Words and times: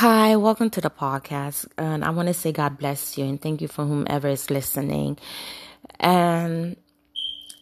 Hi, 0.00 0.36
welcome 0.36 0.70
to 0.70 0.80
the 0.80 0.90
podcast. 0.90 1.66
And 1.76 2.04
I 2.04 2.10
want 2.10 2.28
to 2.28 2.32
say 2.32 2.52
God 2.52 2.78
bless 2.78 3.18
you 3.18 3.24
and 3.24 3.42
thank 3.42 3.60
you 3.60 3.66
for 3.66 3.84
whomever 3.84 4.28
is 4.28 4.48
listening. 4.48 5.18
And 5.98 6.76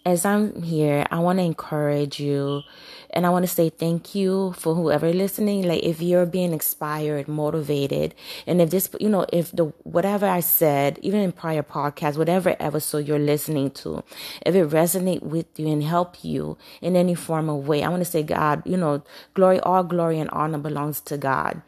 as 0.06 0.24
I'm 0.24 0.62
here, 0.62 1.04
I 1.10 1.18
want 1.18 1.40
to 1.40 1.42
encourage 1.42 2.20
you 2.20 2.62
and 3.10 3.26
I 3.26 3.30
want 3.30 3.42
to 3.42 3.50
say 3.50 3.70
thank 3.70 4.14
you 4.14 4.52
for 4.52 4.72
whoever 4.72 5.12
listening. 5.12 5.66
Like 5.66 5.82
if 5.82 6.00
you're 6.00 6.26
being 6.26 6.52
inspired, 6.52 7.26
motivated, 7.26 8.14
and 8.46 8.62
if 8.62 8.70
this, 8.70 8.88
you 9.00 9.08
know, 9.08 9.26
if 9.32 9.50
the 9.50 9.64
whatever 9.82 10.26
I 10.26 10.40
said, 10.40 11.00
even 11.02 11.20
in 11.22 11.32
prior 11.32 11.64
podcasts, 11.64 12.16
whatever 12.16 12.54
episode 12.60 13.08
you're 13.08 13.18
listening 13.18 13.72
to, 13.72 14.04
if 14.44 14.54
it 14.54 14.68
resonate 14.68 15.22
with 15.22 15.46
you 15.58 15.66
and 15.66 15.82
help 15.82 16.22
you 16.22 16.56
in 16.80 16.94
any 16.94 17.16
form 17.16 17.48
of 17.48 17.66
way, 17.66 17.82
I 17.82 17.88
want 17.88 18.04
to 18.04 18.10
say 18.10 18.22
God, 18.22 18.62
you 18.64 18.76
know, 18.76 19.02
glory, 19.34 19.58
all 19.60 19.82
glory 19.82 20.20
and 20.20 20.30
honor 20.30 20.58
belongs 20.58 21.00
to 21.00 21.18
God, 21.18 21.62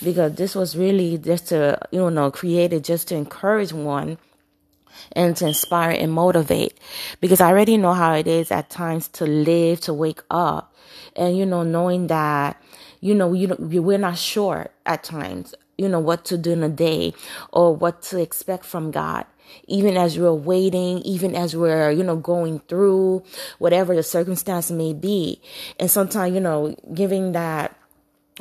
because 0.00 0.36
this 0.36 0.54
was 0.54 0.76
really 0.76 1.18
just 1.18 1.48
to, 1.48 1.76
you 1.90 2.08
know, 2.08 2.30
created 2.30 2.84
just 2.84 3.08
to 3.08 3.16
encourage 3.16 3.72
one 3.72 4.16
and 5.12 5.36
to 5.36 5.46
inspire 5.48 5.90
and 5.90 6.12
motivate 6.12 6.78
because 7.20 7.40
I 7.40 7.48
already 7.48 7.76
know 7.76 7.92
how 7.92 8.14
it 8.14 8.26
is 8.26 8.50
at 8.50 8.70
times 8.70 9.08
to 9.08 9.26
live, 9.26 9.80
to 9.82 9.94
wake 9.94 10.22
up 10.30 10.74
and, 11.16 11.36
you 11.36 11.46
know, 11.46 11.62
knowing 11.62 12.06
that, 12.08 12.62
you 13.00 13.14
know, 13.14 13.32
you 13.32 13.54
we're 13.58 13.98
not 13.98 14.18
sure 14.18 14.68
at 14.86 15.02
times, 15.02 15.54
you 15.78 15.88
know, 15.88 16.00
what 16.00 16.24
to 16.26 16.38
do 16.38 16.52
in 16.52 16.62
a 16.62 16.68
day 16.68 17.14
or 17.52 17.74
what 17.74 18.02
to 18.02 18.20
expect 18.20 18.64
from 18.64 18.90
God. 18.90 19.26
Even 19.66 19.96
as 19.96 20.16
we're 20.16 20.32
waiting, 20.32 20.98
even 20.98 21.34
as 21.34 21.56
we're, 21.56 21.90
you 21.90 22.04
know, 22.04 22.16
going 22.16 22.60
through 22.68 23.24
whatever 23.58 23.96
the 23.96 24.02
circumstance 24.02 24.70
may 24.70 24.92
be. 24.92 25.40
And 25.78 25.90
sometimes, 25.90 26.34
you 26.34 26.40
know, 26.40 26.76
giving 26.94 27.32
that 27.32 27.76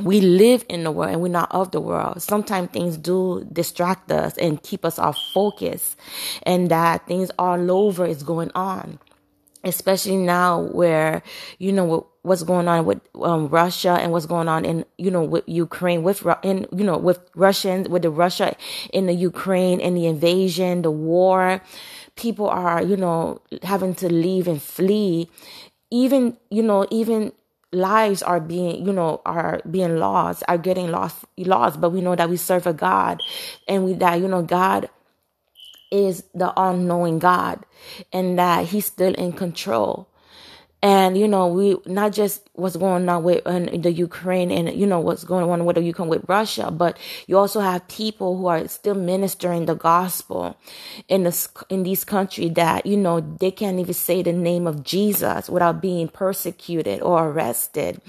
we 0.03 0.21
live 0.21 0.66
in 0.70 0.84
the 0.84 0.91
world 0.91 1.12
and 1.12 1.21
we're 1.21 1.30
not 1.30 1.52
of 1.52 1.71
the 1.71 1.81
world. 1.81 2.21
Sometimes 2.21 2.70
things 2.71 2.98
do 2.98 3.48
distract 3.52 4.12
us 4.12 4.37
and 4.37 4.62
keep 4.63 4.85
us 4.85 4.99
off 4.99 5.18
focus 5.34 5.96
and 6.43 6.70
that 6.71 7.07
things 7.07 7.32
all 7.37 7.71
over 7.71 8.05
is 8.05 8.24
going 8.24 8.51
on. 8.55 8.99
Especially 9.63 10.15
now 10.15 10.62
where, 10.62 11.21
you 11.57 11.74
know, 11.74 12.07
what's 12.21 12.43
going 12.43 12.70
on 12.70 12.85
with 12.85 13.01
um, 13.21 13.49
Russia 13.49 13.91
and 13.91 14.13
what's 14.13 14.26
going 14.26 14.48
on 14.48 14.63
in, 14.63 14.85
you 14.98 15.12
know, 15.12 15.24
with 15.24 15.43
Ukraine, 15.48 16.02
with, 16.02 16.26
in, 16.43 16.65
you 16.71 16.85
know, 16.85 16.98
with 16.98 17.20
Russians, 17.35 17.90
with 17.90 18.04
the 18.04 18.09
Russia 18.09 18.55
in 18.93 19.05
the 19.07 19.13
Ukraine 19.13 19.81
and 19.81 19.98
the 19.98 20.05
invasion, 20.05 20.84
the 20.84 20.91
war. 20.91 21.62
People 22.15 22.48
are, 22.48 22.81
you 22.81 22.96
know, 22.96 23.41
having 23.63 23.96
to 23.96 24.07
leave 24.07 24.48
and 24.48 24.62
flee. 24.62 25.29
Even, 25.91 26.37
you 26.49 26.63
know, 26.63 26.87
even 26.90 27.34
lives 27.71 28.23
are 28.23 28.39
being 28.39 28.85
you 28.85 28.91
know 28.91 29.21
are 29.25 29.62
being 29.70 29.98
lost 29.98 30.43
are 30.48 30.57
getting 30.57 30.89
lost 30.89 31.23
lost 31.37 31.79
but 31.79 31.91
we 31.91 32.01
know 32.01 32.15
that 32.15 32.29
we 32.29 32.35
serve 32.35 32.65
a 32.65 32.73
god 32.73 33.21
and 33.67 33.85
we 33.85 33.93
that 33.93 34.20
you 34.20 34.27
know 34.27 34.41
god 34.41 34.89
is 35.91 36.23
the 36.34 36.51
all-knowing 36.53 37.20
god 37.20 37.63
and 38.12 38.40
that 38.40 38.65
he's 38.67 38.85
still 38.85 39.13
in 39.15 39.31
control 39.31 40.09
and 40.82 41.18
you 41.18 41.27
know 41.27 41.48
we 41.48 41.76
not 41.85 42.13
just 42.13 42.49
what's 42.54 42.77
going 42.77 43.08
on 43.10 43.24
with 43.24 43.46
in 43.46 43.82
the 43.82 43.91
Ukraine 43.91 44.49
and 44.52 44.74
you 44.74 44.86
know 44.86 44.99
what's 44.99 45.24
going 45.26 45.49
on 45.49 45.66
with 45.66 45.76
the 45.76 45.82
Ukraine 45.82 46.08
with 46.10 46.24
Russia, 46.27 46.71
but 46.71 46.98
you 47.27 47.38
also 47.38 47.60
have 47.60 47.88
people 47.90 48.38
who 48.38 48.48
are 48.48 48.68
still 48.68 48.96
ministering 48.96 49.66
the 49.66 49.76
gospel 49.76 50.58
in 51.10 51.24
this 51.24 51.49
in 51.70 51.84
these 51.84 52.05
countries 52.05 52.54
that 52.54 52.86
you 52.86 52.96
know 52.96 53.20
they 53.20 53.52
can't 53.52 53.80
even 53.80 53.94
say 53.94 54.21
the 54.21 54.32
name 54.32 54.68
of 54.68 54.84
Jesus 54.84 55.49
without 55.49 55.82
being 55.82 56.08
persecuted 56.08 57.02
or 57.02 57.27
arrested 57.27 58.02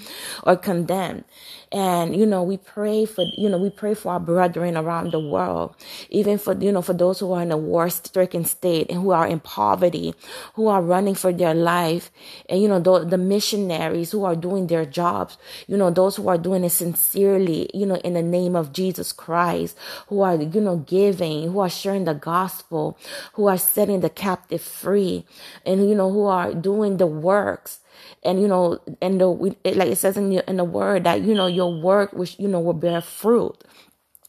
or 0.44 0.56
condemned. 0.56 1.24
And 1.72 2.14
you 2.16 2.26
know 2.26 2.42
we 2.42 2.56
pray 2.56 3.04
for 3.04 3.24
you 3.36 3.48
know 3.48 3.58
we 3.58 3.70
pray 3.70 3.94
for 3.94 4.12
our 4.12 4.20
brethren 4.20 4.76
around 4.76 5.12
the 5.12 5.20
world, 5.20 5.74
even 6.08 6.38
for 6.38 6.54
you 6.54 6.70
know 6.70 6.82
for 6.82 6.94
those 6.94 7.18
who 7.18 7.32
are 7.32 7.42
in 7.42 7.50
a 7.50 7.56
war-stricken 7.56 8.44
state 8.44 8.90
and 8.90 9.00
who 9.02 9.10
are 9.10 9.26
in 9.26 9.40
poverty, 9.40 10.14
who 10.54 10.68
are 10.68 10.82
running 10.82 11.16
for 11.16 11.32
their 11.32 11.54
life 11.54 12.12
and 12.48 12.59
you 12.60 12.68
know, 12.68 12.78
the, 12.78 13.04
the 13.04 13.18
missionaries 13.18 14.12
who 14.12 14.24
are 14.24 14.36
doing 14.36 14.66
their 14.66 14.84
jobs, 14.84 15.38
you 15.66 15.76
know, 15.76 15.90
those 15.90 16.16
who 16.16 16.28
are 16.28 16.38
doing 16.38 16.64
it 16.64 16.70
sincerely, 16.70 17.70
you 17.72 17.86
know, 17.86 17.96
in 17.96 18.14
the 18.14 18.22
name 18.22 18.54
of 18.54 18.72
Jesus 18.72 19.12
Christ, 19.12 19.76
who 20.08 20.20
are, 20.20 20.36
you 20.36 20.60
know, 20.60 20.78
giving, 20.78 21.50
who 21.50 21.60
are 21.60 21.70
sharing 21.70 22.04
the 22.04 22.14
gospel, 22.14 22.98
who 23.34 23.46
are 23.48 23.58
setting 23.58 24.00
the 24.00 24.10
captive 24.10 24.62
free, 24.62 25.24
and, 25.64 25.88
you 25.88 25.94
know, 25.94 26.10
who 26.10 26.26
are 26.26 26.54
doing 26.54 26.98
the 26.98 27.06
works. 27.06 27.80
And 28.22 28.40
you 28.40 28.48
know 28.48 28.80
and 29.02 29.20
the 29.20 29.28
like 29.28 29.88
it 29.88 29.98
says 29.98 30.16
in 30.16 30.30
the, 30.30 30.48
in 30.48 30.56
the 30.56 30.64
word 30.64 31.04
that 31.04 31.22
you 31.22 31.34
know 31.34 31.46
your 31.46 31.72
work 31.80 32.12
which 32.12 32.38
you 32.38 32.48
know 32.48 32.60
will 32.60 32.72
bear 32.72 33.00
fruit. 33.00 33.62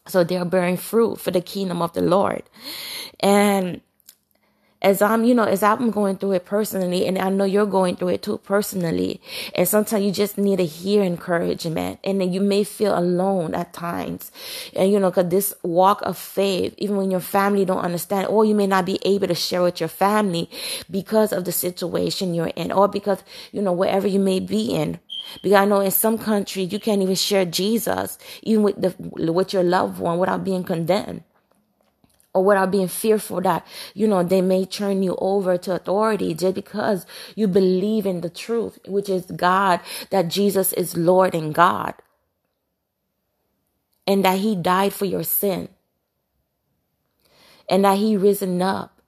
So 0.08 0.24
they're 0.24 0.46
bearing 0.46 0.78
fruit 0.78 1.20
for 1.20 1.31
the 1.31 1.41
kingdom 1.41 1.81
of 1.81 1.94
the 1.94 2.02
lord. 2.02 2.44
And 3.20 3.81
as 4.81 5.02
I'm, 5.02 5.24
you 5.24 5.36
know, 5.36 5.44
as 5.44 5.62
I'm 5.62 5.92
going 5.92 6.18
through 6.18 6.34
it 6.34 6.46
personally, 6.46 7.06
and 7.06 7.18
I 7.18 7.30
know 7.30 7.44
you're 7.44 7.68
going 7.68 7.96
through 7.96 8.09
it 8.09 8.24
too 8.24 8.40
personally. 8.40 9.22
And 9.53 9.68
sometimes 9.68 10.03
you 10.03 10.12
just 10.12 10.38
need 10.38 10.58
to 10.58 10.66
hear 10.66 11.03
encouragement. 11.03 12.00
And 12.03 12.19
then 12.19 12.34
you 12.34 12.42
may 12.42 12.64
feel 12.64 12.97
alone 12.97 13.53
at 13.53 13.74
times. 13.74 14.31
And, 14.75 14.91
you 14.91 15.00
know, 15.00 15.12
cause 15.12 15.30
this 15.30 15.53
walk 15.62 16.02
of 16.02 16.18
faith, 16.18 16.74
even 16.78 16.97
when 16.97 17.12
your 17.12 17.20
family 17.20 17.64
don't 17.64 17.80
understand, 17.80 18.28
or 18.28 18.44
you 18.44 18.56
may 18.56 18.68
not 18.68 18.86
be 18.86 19.00
able 19.03 19.28
to 19.28 19.36
share 19.36 19.62
with 19.62 19.80
your 19.80 19.90
family 19.90 20.50
because 20.90 21.31
of 21.31 21.46
the 21.46 21.52
situation 21.52 22.34
you're 22.34 22.47
in, 22.47 22.72
or 22.72 22.88
because, 22.88 23.24
you 23.52 23.62
know, 23.62 23.74
wherever 23.74 24.08
you 24.08 24.20
may 24.20 24.40
be 24.40 24.74
in. 24.74 25.00
Because 25.44 25.58
I 25.58 25.66
know 25.66 25.81
in 25.81 25.91
some 25.91 26.18
countries 26.18 26.74
you 26.74 26.80
can't 26.80 27.02
even 27.02 27.16
share 27.16 27.46
Jesus, 27.46 28.18
even 28.41 28.64
with 28.64 28.81
the, 28.81 28.96
with 29.31 29.53
your 29.53 29.64
loved 29.64 30.00
one 30.00 30.18
without 30.18 30.44
being 30.44 30.64
condemned 30.64 31.24
or 32.34 32.44
without 32.44 32.72
being 32.72 32.88
fearful 32.88 33.42
that, 33.42 33.66
you 33.94 34.08
know, 34.08 34.24
they 34.24 34.42
may 34.42 34.66
turn 34.66 35.03
you 35.03 35.16
over 35.19 35.58
to 35.58 35.75
authority 35.75 36.34
just 36.34 36.56
because 36.56 37.06
you 37.36 37.47
believe 37.47 38.06
in 38.06 38.22
the 38.22 38.30
truth, 38.30 38.80
which 38.88 39.09
is 39.09 39.25
God, 39.25 39.81
that 40.12 40.30
Jesus 40.30 40.72
is 40.74 40.96
Lord 40.96 41.36
and 41.36 41.53
God. 41.53 41.94
And 44.08 44.24
that 44.25 44.40
he 44.40 44.56
died 44.56 44.94
for 44.94 45.06
your 45.06 45.24
sin. 45.24 45.70
And 47.70 47.86
that 47.86 47.97
he 47.97 48.18
risen 48.18 48.62
up. 48.62 49.02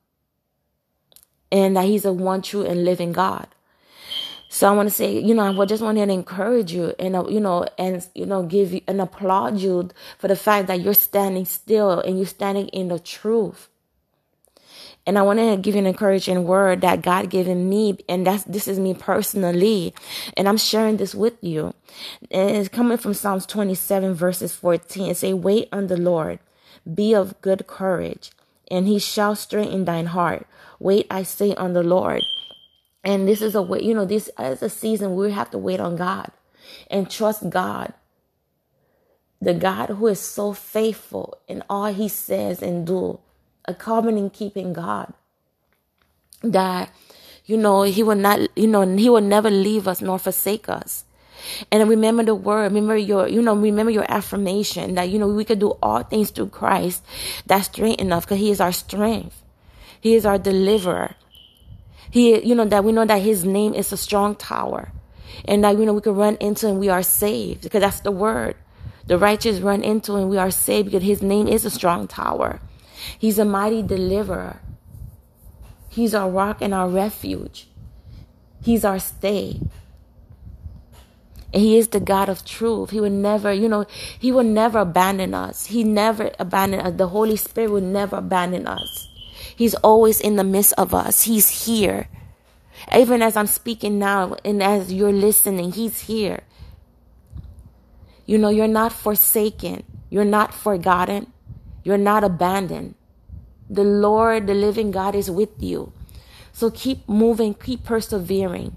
And 1.51 1.77
that 1.77 1.85
he's 1.85 2.05
a 2.05 2.13
one 2.13 2.41
true 2.41 2.63
and 2.63 2.83
living 2.83 3.13
God. 3.13 3.47
So 4.53 4.69
I 4.69 4.71
want 4.71 4.87
to 4.87 4.93
say, 4.93 5.19
you 5.19 5.33
know, 5.33 5.59
I 5.59 5.65
just 5.65 5.81
want 5.81 5.97
to 5.97 6.03
encourage 6.03 6.71
you 6.71 6.93
and, 6.99 7.15
uh, 7.15 7.25
you 7.27 7.39
know, 7.39 7.65
and, 7.79 8.07
you 8.13 8.27
know, 8.27 8.43
give 8.43 8.71
you 8.71 8.81
and 8.87 9.01
applaud 9.01 9.57
you 9.57 9.89
for 10.19 10.27
the 10.27 10.35
fact 10.35 10.67
that 10.67 10.79
you're 10.79 10.93
standing 10.93 11.45
still 11.45 11.99
and 11.99 12.19
you're 12.19 12.27
standing 12.27 12.67
in 12.67 12.89
the 12.89 12.99
truth. 12.99 13.67
And 15.07 15.17
I 15.17 15.23
want 15.23 15.39
to 15.39 15.57
give 15.57 15.73
you 15.73 15.79
an 15.79 15.87
encouraging 15.87 16.43
word 16.43 16.81
that 16.81 17.01
God 17.01 17.31
given 17.31 17.67
me. 17.67 17.97
And 18.07 18.27
that's, 18.27 18.43
this 18.43 18.67
is 18.67 18.77
me 18.77 18.93
personally. 18.93 19.95
And 20.37 20.47
I'm 20.47 20.57
sharing 20.57 20.97
this 20.97 21.15
with 21.15 21.43
you. 21.43 21.73
And 22.29 22.55
it's 22.55 22.69
coming 22.69 22.99
from 22.99 23.15
Psalms 23.15 23.47
27 23.47 24.13
verses 24.13 24.53
14. 24.53 25.09
It 25.09 25.17
say, 25.17 25.33
wait 25.33 25.67
on 25.71 25.87
the 25.87 25.97
Lord. 25.97 26.37
Be 26.93 27.15
of 27.15 27.41
good 27.41 27.65
courage 27.65 28.29
and 28.69 28.87
he 28.87 28.99
shall 28.99 29.35
strengthen 29.35 29.85
thine 29.85 30.07
heart. 30.07 30.47
Wait, 30.79 31.07
I 31.09 31.23
say 31.23 31.55
on 31.55 31.73
the 31.73 31.83
Lord. 31.83 32.23
And 33.03 33.27
this 33.27 33.41
is 33.41 33.55
a 33.55 33.61
way, 33.61 33.81
you 33.81 33.93
know, 33.93 34.05
this 34.05 34.29
is 34.39 34.61
a 34.61 34.69
season 34.69 35.15
we 35.15 35.31
have 35.31 35.51
to 35.51 35.57
wait 35.57 35.79
on 35.79 35.95
God 35.95 36.31
and 36.89 37.09
trust 37.09 37.49
God. 37.49 37.93
The 39.41 39.53
God 39.53 39.89
who 39.89 40.07
is 40.07 40.21
so 40.21 40.53
faithful 40.53 41.37
in 41.47 41.63
all 41.69 41.93
he 41.93 42.07
says 42.07 42.61
and 42.61 42.87
do, 42.87 43.19
a 43.65 43.73
covenant 43.73 44.33
keeping 44.33 44.71
God. 44.71 45.13
That, 46.41 46.91
you 47.45 47.57
know, 47.57 47.83
he 47.83 48.03
will 48.03 48.15
not, 48.15 48.39
you 48.55 48.67
know, 48.67 48.87
he 48.95 49.09
will 49.09 49.21
never 49.21 49.49
leave 49.49 49.87
us 49.87 50.01
nor 50.01 50.17
forsake 50.17 50.69
us. 50.69 51.03
And 51.71 51.89
remember 51.89 52.23
the 52.23 52.35
word, 52.35 52.71
remember 52.71 52.95
your, 52.95 53.27
you 53.27 53.41
know, 53.41 53.55
remember 53.55 53.91
your 53.91 54.09
affirmation 54.09 54.95
that, 54.95 55.09
you 55.09 55.19
know, 55.19 55.27
we 55.27 55.43
could 55.43 55.59
do 55.59 55.71
all 55.81 56.03
things 56.03 56.31
through 56.31 56.49
Christ. 56.49 57.03
That's 57.45 57.65
strength 57.65 57.99
enough 57.99 58.25
because 58.25 58.39
he 58.39 58.49
is 58.49 58.61
our 58.61 58.71
strength. 58.71 59.43
He 59.99 60.15
is 60.15 60.25
our 60.25 60.37
deliverer. 60.37 61.15
He, 62.11 62.43
you 62.43 62.55
know, 62.55 62.65
that 62.65 62.83
we 62.83 62.91
know 62.91 63.05
that 63.05 63.21
his 63.21 63.45
name 63.45 63.73
is 63.73 63.91
a 63.91 63.97
strong 63.97 64.35
tower 64.35 64.91
and 65.45 65.63
that, 65.63 65.77
you 65.77 65.85
know, 65.85 65.93
we 65.93 66.01
can 66.01 66.15
run 66.15 66.37
into 66.39 66.67
and 66.67 66.79
we 66.79 66.89
are 66.89 67.03
saved 67.03 67.63
because 67.63 67.81
that's 67.81 68.01
the 68.01 68.11
word. 68.11 68.55
The 69.05 69.17
righteous 69.17 69.59
run 69.59 69.83
into 69.83 70.15
and 70.15 70.29
we 70.29 70.37
are 70.37 70.51
saved 70.51 70.91
because 70.91 71.03
his 71.03 71.21
name 71.21 71.47
is 71.47 71.65
a 71.65 71.69
strong 71.69 72.07
tower. 72.07 72.59
He's 73.17 73.39
a 73.39 73.45
mighty 73.45 73.81
deliverer. 73.81 74.61
He's 75.89 76.15
our 76.15 76.29
rock 76.29 76.61
and 76.61 76.73
our 76.73 76.87
refuge. 76.87 77.67
He's 78.61 78.85
our 78.85 78.99
stay. 78.99 79.59
And 81.53 81.61
he 81.61 81.77
is 81.77 81.89
the 81.89 81.99
God 81.99 82.29
of 82.29 82.45
truth. 82.45 82.89
He 82.89 82.99
will 82.99 83.11
never, 83.11 83.53
you 83.53 83.69
know, 83.69 83.85
he 84.17 84.31
will 84.31 84.43
never 84.43 84.79
abandon 84.79 85.33
us. 85.33 85.67
He 85.67 85.83
never 85.83 86.31
abandon 86.39 86.79
us. 86.79 86.93
The 86.97 87.09
Holy 87.09 87.35
Spirit 87.35 87.71
will 87.71 87.81
never 87.81 88.17
abandon 88.17 88.65
us. 88.65 89.07
He's 89.55 89.75
always 89.75 90.19
in 90.19 90.35
the 90.35 90.43
midst 90.43 90.73
of 90.77 90.93
us. 90.93 91.23
He's 91.23 91.65
here. 91.65 92.07
Even 92.95 93.21
as 93.21 93.37
I'm 93.37 93.47
speaking 93.47 93.99
now 93.99 94.35
and 94.43 94.61
as 94.61 94.91
you're 94.91 95.13
listening, 95.13 95.71
He's 95.71 96.01
here. 96.01 96.41
You 98.25 98.37
know, 98.37 98.49
you're 98.49 98.67
not 98.67 98.93
forsaken. 98.93 99.83
You're 100.09 100.25
not 100.25 100.53
forgotten. 100.53 101.31
You're 101.83 101.97
not 101.97 102.23
abandoned. 102.23 102.95
The 103.69 103.83
Lord, 103.83 104.47
the 104.47 104.53
living 104.53 104.91
God, 104.91 105.15
is 105.15 105.29
with 105.29 105.61
you. 105.61 105.91
So 106.51 106.69
keep 106.69 107.07
moving, 107.09 107.55
keep 107.55 107.83
persevering, 107.83 108.75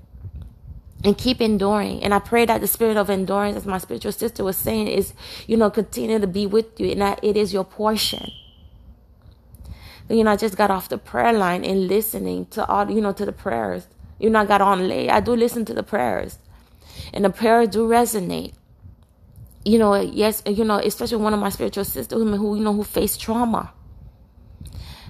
and 1.05 1.17
keep 1.17 1.41
enduring. 1.41 2.03
And 2.03 2.15
I 2.15 2.19
pray 2.19 2.47
that 2.47 2.61
the 2.61 2.67
spirit 2.67 2.97
of 2.97 3.11
endurance, 3.11 3.57
as 3.57 3.67
my 3.67 3.79
spiritual 3.79 4.13
sister 4.13 4.43
was 4.43 4.57
saying, 4.57 4.89
is, 4.89 5.13
you 5.47 5.57
know, 5.57 5.71
continue 5.71 6.19
to 6.19 6.27
be 6.27 6.47
with 6.47 6.81
you 6.81 6.91
and 6.91 7.03
that 7.03 7.21
it 7.23 7.37
is 7.37 7.53
your 7.53 7.65
portion. 7.65 8.33
You 10.09 10.23
know, 10.23 10.33
I 10.33 10.37
just 10.37 10.57
got 10.57 10.71
off 10.71 10.89
the 10.89 10.99
prayer 10.99 11.33
line 11.33 11.65
and 11.65 11.89
listening 11.89 12.47
to 12.47 12.65
all, 12.67 12.91
you 12.91 13.01
know, 13.01 13.13
to 13.13 13.27
the 13.27 13.33
prayers. 13.33 13.89
You 14.19 14.31
know, 14.31 14.41
I 14.41 14.47
got 14.47 14.61
on 14.61 14.89
late. 14.89 15.11
I 15.11 15.21
do 15.21 15.35
listen 15.35 15.65
to 15.67 15.75
the 15.75 15.83
prayers. 15.83 16.39
And 17.13 17.25
the 17.25 17.31
prayers 17.31 17.69
do 17.69 17.89
resonate. 17.89 18.55
You 19.65 19.79
know, 19.79 19.95
yes, 19.97 20.43
you 20.47 20.65
know, 20.65 20.77
especially 20.77 21.19
one 21.19 21.35
of 21.35 21.41
my 21.41 21.49
spiritual 21.49 21.85
sisters 21.85 22.17
who, 22.23 22.37
who 22.37 22.57
you 22.57 22.63
know, 22.63 22.73
who 22.73 22.85
faced 22.85 23.21
trauma. 23.21 23.73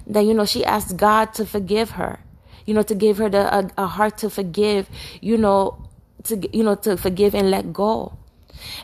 That, 0.07 0.21
you 0.21 0.33
know, 0.33 0.45
she 0.45 0.65
asked 0.65 0.97
God 0.97 1.33
to 1.35 1.45
forgive 1.45 1.91
her. 1.91 2.19
You 2.65 2.73
know, 2.73 2.83
to 2.83 2.95
give 2.95 3.17
her 3.19 3.29
the, 3.29 3.55
a, 3.55 3.69
a 3.77 3.87
heart 3.87 4.17
to 4.19 4.29
forgive, 4.29 4.89
you 5.21 5.37
know, 5.37 5.87
to, 6.23 6.57
you 6.57 6.63
know, 6.63 6.75
to 6.75 6.97
forgive 6.97 7.35
and 7.35 7.51
let 7.51 7.71
go. 7.71 8.17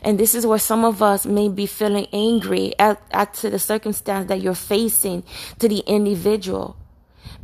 And 0.02 0.18
this 0.18 0.34
is 0.34 0.46
where 0.46 0.58
some 0.58 0.84
of 0.84 1.02
us 1.02 1.26
may 1.26 1.48
be 1.48 1.66
feeling 1.66 2.06
angry 2.12 2.74
at, 2.78 3.00
at 3.10 3.34
to 3.34 3.50
the 3.50 3.58
circumstance 3.58 4.28
that 4.28 4.40
you're 4.40 4.54
facing 4.54 5.24
to 5.58 5.68
the 5.68 5.78
individual. 5.86 6.76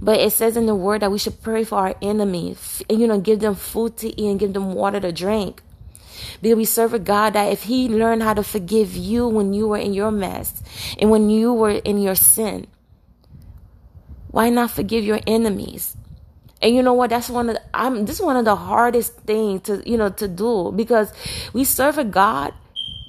But 0.00 0.20
it 0.20 0.32
says 0.32 0.56
in 0.56 0.66
the 0.66 0.75
word 0.75 1.02
that 1.02 1.12
we 1.12 1.19
should 1.19 1.42
pray 1.42 1.64
for 1.64 1.76
our 1.76 1.94
enemies 2.00 2.82
and, 2.88 3.00
you 3.00 3.06
know, 3.06 3.20
give 3.20 3.40
them 3.40 3.54
food 3.54 3.96
to 3.98 4.08
eat 4.08 4.31
and 4.31 4.40
give 4.40 4.52
them 4.52 4.72
water 4.72 5.00
to 5.00 5.12
drink. 5.12 5.62
Because 6.40 6.56
we 6.56 6.64
serve 6.64 6.94
a 6.94 6.98
God 6.98 7.34
that 7.34 7.52
if 7.52 7.64
He 7.64 7.88
learned 7.88 8.22
how 8.22 8.34
to 8.34 8.42
forgive 8.42 8.96
you 8.96 9.28
when 9.28 9.52
you 9.52 9.69
were 9.69 9.78
in 9.78 9.92
your 9.92 10.10
mess 10.10 10.62
and 10.98 11.10
when 11.10 11.28
you 11.31 11.52
were 11.52 11.70
in 11.70 11.98
your 11.98 12.14
sin, 12.14 12.66
why 14.28 14.48
not 14.48 14.70
forgive 14.70 15.04
your 15.04 15.20
enemies? 15.26 15.96
And 16.62 16.75
you 16.75 16.83
know 16.83 16.93
what? 16.93 17.11
That's 17.11 17.31
one 17.31 17.49
of 17.49 17.57
the, 17.57 17.62
I'm 17.73 18.05
this 18.05 18.17
is 18.17 18.23
one 18.23 18.37
of 18.37 18.45
the 18.45 18.57
hardest 18.57 19.17
things 19.21 19.62
to 19.62 19.83
you 19.89 19.97
know 19.97 20.11
to 20.11 20.29
do 20.29 20.73
because 20.77 21.12
we 21.53 21.65
serve 21.65 21.97
a 21.97 22.05
God 22.05 22.53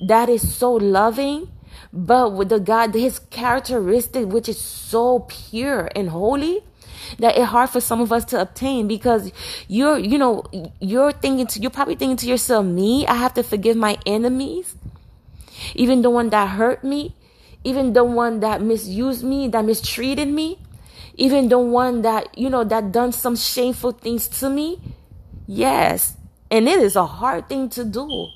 that 0.07 0.29
is 0.29 0.55
so 0.55 0.73
loving, 0.73 1.51
but 1.91 2.33
with 2.33 2.49
the 2.49 2.59
God, 2.59 2.93
his 2.93 3.19
characteristic 3.19 4.27
which 4.27 4.47
is 4.47 4.59
so 4.59 5.25
pure 5.27 5.89
and 5.95 6.09
holy 6.09 6.63
that 7.19 7.35
it's 7.35 7.47
hard 7.47 7.69
for 7.69 7.81
some 7.81 7.99
of 7.99 8.13
us 8.13 8.23
to 8.25 8.39
obtain 8.39 8.87
because 8.87 9.31
you're 9.67 9.97
you 9.97 10.17
know 10.17 10.43
you're 10.79 11.11
thinking 11.11 11.47
to 11.47 11.59
you're 11.59 11.71
probably 11.71 11.95
thinking 11.95 12.17
to 12.17 12.27
yourself, 12.27 12.65
me, 12.65 13.05
I 13.05 13.15
have 13.15 13.33
to 13.33 13.43
forgive 13.43 13.75
my 13.75 13.97
enemies, 14.05 14.75
even 15.75 16.03
the 16.03 16.09
one 16.09 16.29
that 16.29 16.51
hurt 16.51 16.85
me, 16.85 17.15
even 17.65 17.91
the 17.91 18.05
one 18.05 18.39
that 18.39 18.61
misused 18.61 19.25
me, 19.25 19.49
that 19.49 19.65
mistreated 19.65 20.29
me 20.29 20.57
even 21.21 21.49
the 21.49 21.59
one 21.59 22.01
that 22.01 22.35
you 22.35 22.49
know 22.49 22.63
that 22.63 22.91
done 22.91 23.11
some 23.11 23.35
shameful 23.35 23.91
things 23.91 24.27
to 24.41 24.49
me? 24.49 24.81
Yes. 25.45 26.17
And 26.49 26.67
it 26.67 26.79
is 26.79 26.95
a 26.95 27.05
hard 27.05 27.47
thing 27.47 27.69
to 27.77 27.85
do. 27.85 28.27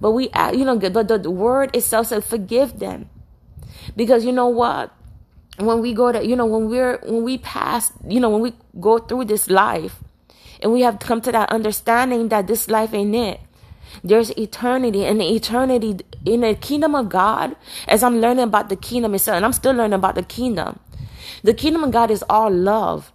But 0.00 0.10
we 0.10 0.28
you 0.52 0.64
know 0.64 0.76
but 0.76 1.06
the 1.06 1.30
word 1.30 1.76
itself 1.76 2.08
said 2.08 2.24
forgive 2.24 2.80
them. 2.80 3.08
Because 3.94 4.24
you 4.24 4.32
know 4.32 4.48
what? 4.48 4.90
When 5.58 5.80
we 5.80 5.94
go 5.94 6.10
to 6.10 6.26
you 6.26 6.34
know 6.34 6.46
when 6.46 6.68
we're 6.68 6.98
when 7.04 7.22
we 7.22 7.38
pass 7.38 7.92
you 8.08 8.18
know 8.18 8.30
when 8.30 8.40
we 8.40 8.52
go 8.80 8.98
through 8.98 9.26
this 9.26 9.48
life 9.48 10.02
and 10.60 10.72
we 10.72 10.80
have 10.80 10.98
come 10.98 11.20
to 11.20 11.30
that 11.30 11.52
understanding 11.52 12.30
that 12.30 12.48
this 12.48 12.68
life 12.68 12.92
ain't 12.92 13.14
it 13.14 13.40
there's 14.02 14.30
eternity 14.38 15.04
and 15.04 15.20
the 15.20 15.34
eternity 15.34 15.98
in 16.24 16.40
the 16.40 16.54
kingdom 16.54 16.94
of 16.94 17.10
god 17.10 17.54
as 17.86 18.02
i'm 18.02 18.20
learning 18.20 18.44
about 18.44 18.70
the 18.70 18.76
kingdom 18.76 19.14
itself 19.14 19.36
and 19.36 19.44
i'm 19.44 19.52
still 19.52 19.74
learning 19.74 19.92
about 19.92 20.14
the 20.14 20.22
kingdom 20.22 20.78
the 21.42 21.54
kingdom 21.54 21.84
of 21.84 21.90
God 21.90 22.10
is 22.10 22.24
all 22.28 22.50
love. 22.50 23.12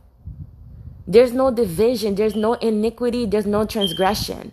There's 1.08 1.32
no 1.32 1.52
division, 1.52 2.16
there's 2.16 2.36
no 2.36 2.54
iniquity, 2.54 3.26
there's 3.26 3.46
no 3.46 3.66
transgression. 3.66 4.52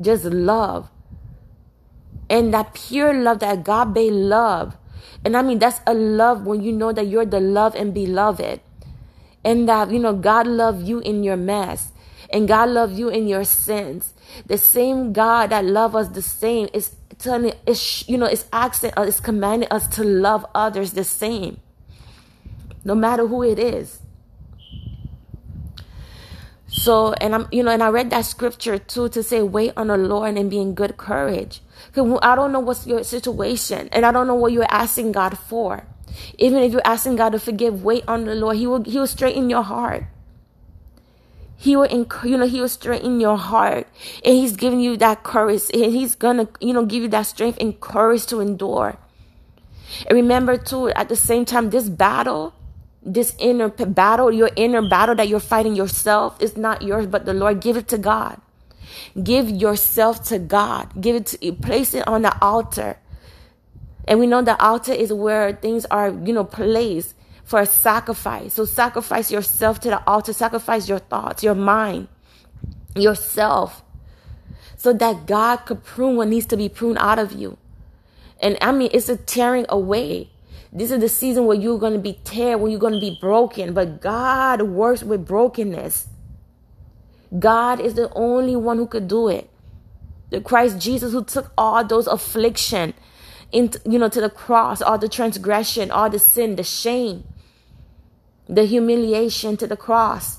Just 0.00 0.24
love. 0.24 0.88
And 2.30 2.54
that 2.54 2.72
pure 2.72 3.12
love, 3.12 3.40
that 3.40 3.64
God 3.64 3.96
agape 3.96 4.10
love. 4.12 4.76
And 5.24 5.36
I 5.36 5.42
mean, 5.42 5.58
that's 5.58 5.80
a 5.86 5.92
love 5.92 6.46
when 6.46 6.62
you 6.62 6.72
know 6.72 6.92
that 6.92 7.06
you're 7.06 7.26
the 7.26 7.40
love 7.40 7.74
and 7.74 7.92
beloved. 7.92 8.60
And 9.44 9.68
that, 9.68 9.90
you 9.90 9.98
know, 9.98 10.14
God 10.14 10.46
loves 10.46 10.88
you 10.88 11.00
in 11.00 11.22
your 11.22 11.36
mess. 11.36 11.92
And 12.30 12.48
God 12.48 12.70
loves 12.70 12.98
you 12.98 13.08
in 13.08 13.28
your 13.28 13.44
sins. 13.44 14.14
The 14.46 14.56
same 14.56 15.12
God 15.12 15.50
that 15.50 15.64
loves 15.64 15.94
us 15.94 16.08
the 16.08 16.22
same 16.22 16.68
is 16.72 16.94
telling, 17.18 17.52
is, 17.66 18.08
you 18.08 18.16
know, 18.16 18.26
is 18.26 18.46
asking 18.52 18.92
us, 18.96 19.08
is 19.08 19.20
commanding 19.20 19.68
us 19.70 19.88
to 19.96 20.04
love 20.04 20.46
others 20.54 20.92
the 20.92 21.04
same 21.04 21.60
no 22.84 22.94
matter 22.94 23.26
who 23.26 23.42
it 23.42 23.58
is. 23.58 24.00
So, 26.66 27.12
and 27.14 27.34
I'm, 27.34 27.48
you 27.50 27.62
know, 27.62 27.72
and 27.72 27.82
I 27.82 27.88
read 27.88 28.10
that 28.10 28.24
scripture 28.24 28.78
too 28.78 29.08
to 29.10 29.22
say, 29.22 29.42
wait 29.42 29.72
on 29.76 29.88
the 29.88 29.96
Lord 29.96 30.36
and 30.36 30.48
be 30.48 30.58
in 30.58 30.74
good 30.74 30.96
courage. 30.96 31.60
Because 31.86 32.18
I 32.22 32.36
don't 32.36 32.52
know 32.52 32.60
what's 32.60 32.86
your 32.86 33.02
situation 33.02 33.88
and 33.90 34.06
I 34.06 34.12
don't 34.12 34.26
know 34.26 34.36
what 34.36 34.52
you're 34.52 34.70
asking 34.70 35.12
God 35.12 35.36
for. 35.36 35.84
Even 36.38 36.62
if 36.62 36.72
you're 36.72 36.80
asking 36.84 37.16
God 37.16 37.30
to 37.30 37.38
forgive, 37.38 37.82
wait 37.82 38.04
on 38.06 38.24
the 38.24 38.34
Lord. 38.34 38.56
He 38.56 38.66
will, 38.66 38.84
He 38.84 38.98
will 38.98 39.06
straighten 39.06 39.50
your 39.50 39.62
heart. 39.62 40.04
He 41.56 41.76
will, 41.76 41.88
you 42.24 42.38
know, 42.38 42.46
He 42.46 42.60
will 42.60 42.68
straighten 42.68 43.20
your 43.20 43.36
heart 43.36 43.88
and 44.24 44.34
He's 44.34 44.56
giving 44.56 44.80
you 44.80 44.96
that 44.98 45.24
courage 45.24 45.62
and 45.74 45.92
He's 45.92 46.14
gonna, 46.14 46.48
you 46.60 46.72
know, 46.72 46.86
give 46.86 47.02
you 47.02 47.08
that 47.08 47.22
strength 47.22 47.58
and 47.60 47.78
courage 47.80 48.26
to 48.26 48.40
endure. 48.40 48.96
And 50.06 50.16
remember 50.16 50.56
too, 50.56 50.88
at 50.90 51.08
the 51.08 51.16
same 51.16 51.44
time, 51.44 51.70
this 51.70 51.88
battle, 51.88 52.54
this 53.02 53.34
inner 53.38 53.68
battle, 53.68 54.30
your 54.30 54.50
inner 54.56 54.86
battle 54.86 55.14
that 55.14 55.28
you're 55.28 55.40
fighting 55.40 55.74
yourself 55.74 56.40
is 56.40 56.56
not 56.56 56.82
yours, 56.82 57.06
but 57.06 57.24
the 57.24 57.34
Lord. 57.34 57.60
Give 57.60 57.76
it 57.76 57.88
to 57.88 57.98
God. 57.98 58.40
Give 59.22 59.48
yourself 59.48 60.24
to 60.24 60.38
God. 60.38 61.00
Give 61.00 61.16
it 61.16 61.26
to, 61.26 61.52
place 61.52 61.94
it 61.94 62.06
on 62.06 62.22
the 62.22 62.36
altar. 62.42 62.98
And 64.06 64.18
we 64.18 64.26
know 64.26 64.42
the 64.42 64.60
altar 64.62 64.92
is 64.92 65.12
where 65.12 65.52
things 65.52 65.86
are, 65.86 66.10
you 66.10 66.32
know, 66.32 66.44
placed 66.44 67.14
for 67.44 67.60
a 67.60 67.66
sacrifice. 67.66 68.54
So 68.54 68.64
sacrifice 68.64 69.30
yourself 69.30 69.80
to 69.80 69.90
the 69.90 70.06
altar. 70.06 70.32
Sacrifice 70.32 70.88
your 70.88 70.98
thoughts, 70.98 71.42
your 71.42 71.54
mind, 71.54 72.08
yourself. 72.94 73.82
So 74.76 74.92
that 74.94 75.26
God 75.26 75.58
could 75.58 75.84
prune 75.84 76.16
what 76.16 76.28
needs 76.28 76.46
to 76.46 76.56
be 76.56 76.68
pruned 76.68 76.98
out 76.98 77.18
of 77.18 77.32
you. 77.32 77.58
And 78.40 78.56
I 78.60 78.72
mean, 78.72 78.90
it's 78.92 79.08
a 79.08 79.16
tearing 79.16 79.66
away. 79.68 80.30
This 80.72 80.90
is 80.90 81.00
the 81.00 81.08
season 81.08 81.46
where 81.46 81.56
you're 81.56 81.78
going 81.78 81.94
to 81.94 81.98
be 81.98 82.20
tear, 82.24 82.56
where 82.56 82.70
you're 82.70 82.80
going 82.80 82.94
to 82.94 83.00
be 83.00 83.18
broken. 83.20 83.74
But 83.74 84.00
God 84.00 84.62
works 84.62 85.02
with 85.02 85.26
brokenness. 85.26 86.08
God 87.38 87.80
is 87.80 87.94
the 87.94 88.12
only 88.14 88.56
one 88.56 88.76
who 88.76 88.86
could 88.86 89.08
do 89.08 89.28
it. 89.28 89.50
The 90.30 90.40
Christ 90.40 90.78
Jesus 90.78 91.12
who 91.12 91.24
took 91.24 91.52
all 91.58 91.84
those 91.84 92.06
affliction 92.06 92.94
into, 93.52 93.80
you 93.84 93.98
know, 93.98 94.08
to 94.08 94.20
the 94.20 94.30
cross, 94.30 94.80
all 94.80 94.98
the 94.98 95.08
transgression, 95.08 95.90
all 95.90 96.08
the 96.08 96.18
sin, 96.18 96.56
the 96.56 96.62
shame, 96.62 97.24
the 98.48 98.64
humiliation 98.64 99.56
to 99.56 99.66
the 99.66 99.76
cross. 99.76 100.38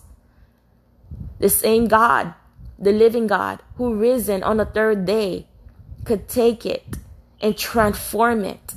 The 1.39 1.49
same 1.49 1.87
God, 1.87 2.33
the 2.79 2.91
living 2.91 3.27
God 3.27 3.61
who 3.75 3.95
risen 3.95 4.43
on 4.43 4.57
the 4.57 4.65
third 4.65 5.05
day 5.05 5.47
could 6.05 6.29
take 6.29 6.65
it 6.65 6.97
and 7.41 7.57
transform 7.57 8.45
it 8.45 8.75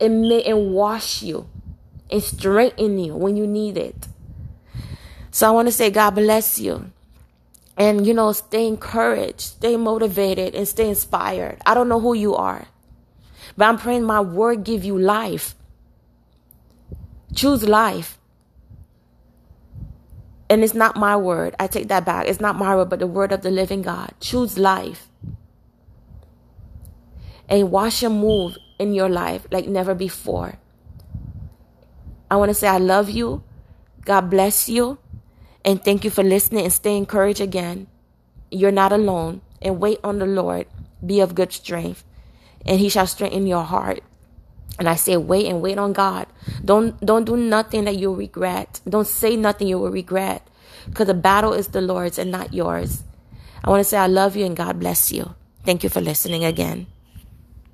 and, 0.00 0.22
may, 0.22 0.42
and 0.44 0.72
wash 0.72 1.22
you 1.22 1.48
and 2.10 2.22
straighten 2.22 2.98
you 2.98 3.14
when 3.14 3.36
you 3.36 3.46
need 3.46 3.76
it. 3.76 4.08
So 5.30 5.46
I 5.46 5.50
want 5.50 5.68
to 5.68 5.72
say, 5.72 5.90
God 5.90 6.10
bless 6.12 6.58
you. 6.58 6.92
And, 7.76 8.06
you 8.06 8.14
know, 8.14 8.32
stay 8.32 8.66
encouraged, 8.66 9.40
stay 9.40 9.76
motivated, 9.76 10.54
and 10.54 10.66
stay 10.66 10.88
inspired. 10.88 11.58
I 11.66 11.74
don't 11.74 11.90
know 11.90 12.00
who 12.00 12.14
you 12.14 12.34
are, 12.34 12.68
but 13.56 13.66
I'm 13.66 13.76
praying 13.76 14.04
my 14.04 14.20
word 14.20 14.64
give 14.64 14.82
you 14.82 14.98
life. 14.98 15.54
Choose 17.34 17.68
life. 17.68 18.18
And 20.48 20.64
it's 20.64 20.74
not 20.74 20.96
my 20.96 21.16
word. 21.16 21.54
I 21.60 21.66
take 21.66 21.88
that 21.88 22.06
back. 22.06 22.28
It's 22.28 22.40
not 22.40 22.56
my 22.56 22.74
word, 22.74 22.88
but 22.88 23.00
the 23.00 23.06
word 23.06 23.32
of 23.32 23.42
the 23.42 23.50
living 23.50 23.82
God. 23.82 24.14
Choose 24.20 24.56
life. 24.56 25.08
And 27.48 27.70
watch 27.70 28.02
him 28.02 28.20
move 28.20 28.56
in 28.78 28.94
your 28.94 29.08
life 29.08 29.46
like 29.50 29.66
never 29.66 29.94
before. 29.94 30.58
I 32.30 32.36
want 32.36 32.50
to 32.50 32.54
say 32.54 32.68
I 32.68 32.78
love 32.78 33.08
you. 33.10 33.42
God 34.04 34.30
bless 34.30 34.68
you. 34.68 34.98
And 35.64 35.82
thank 35.82 36.04
you 36.04 36.10
for 36.10 36.22
listening 36.22 36.64
and 36.64 36.72
stay 36.72 36.96
encouraged 36.96 37.40
again. 37.40 37.86
You're 38.50 38.72
not 38.72 38.92
alone. 38.92 39.42
And 39.62 39.80
wait 39.80 39.98
on 40.04 40.18
the 40.18 40.26
Lord. 40.26 40.66
Be 41.04 41.20
of 41.20 41.34
good 41.34 41.52
strength. 41.52 42.04
And 42.64 42.78
he 42.78 42.88
shall 42.88 43.06
strengthen 43.06 43.46
your 43.46 43.64
heart. 43.64 44.00
And 44.78 44.88
I 44.88 44.96
say 44.96 45.16
wait 45.16 45.46
and 45.46 45.62
wait 45.62 45.78
on 45.78 45.92
God. 45.92 46.26
Don't 46.64 47.00
don't 47.00 47.24
do 47.24 47.36
nothing 47.36 47.84
that 47.84 47.96
you'll 47.96 48.16
regret. 48.16 48.80
Don't 48.88 49.06
say 49.06 49.36
nothing 49.36 49.68
you 49.68 49.78
will 49.78 49.90
regret. 49.90 50.46
Because 50.86 51.06
the 51.06 51.14
battle 51.14 51.52
is 51.52 51.68
the 51.68 51.80
Lord's 51.80 52.18
and 52.18 52.30
not 52.30 52.52
yours. 52.52 53.02
I 53.64 53.70
want 53.70 53.80
to 53.80 53.84
say 53.84 53.96
I 53.96 54.06
love 54.06 54.36
you 54.36 54.44
and 54.44 54.56
God 54.56 54.78
bless 54.78 55.10
you. 55.10 55.34
Thank 55.64 55.82
you 55.82 55.88
for 55.88 56.00
listening 56.00 56.44
again. 56.44 56.86